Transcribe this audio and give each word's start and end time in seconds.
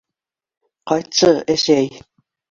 Ҡайтсы, 0.91 1.29
әсәй! 1.57 1.91